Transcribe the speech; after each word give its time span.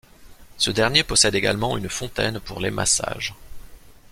Ce 0.57 0.71
dernier 0.71 1.03
possède 1.03 1.35
également 1.35 1.77
une 1.77 1.87
fontaine 1.87 2.39
pour 2.39 2.59
les 2.59 2.71
massages. 2.71 3.35